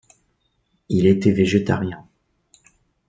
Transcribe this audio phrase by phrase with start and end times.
[0.89, 2.07] Il était végétarien.